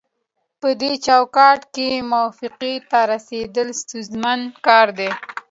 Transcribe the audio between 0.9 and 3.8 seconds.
چوکاټ کې موافقې ته رسیدل